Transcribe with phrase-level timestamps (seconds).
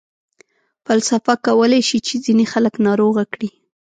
[0.85, 3.49] فلسفه کولای شي چې ځینې خلک ناروغه کړي.